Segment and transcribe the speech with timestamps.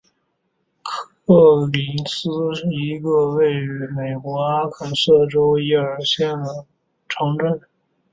[1.27, 6.65] 科林斯是一个位于美国阿肯色州耶尔县的
[7.07, 7.61] 城镇。